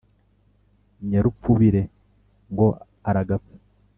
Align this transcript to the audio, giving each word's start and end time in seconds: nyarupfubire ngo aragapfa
nyarupfubire 1.09 1.81
ngo 2.51 2.67
aragapfa 3.09 3.55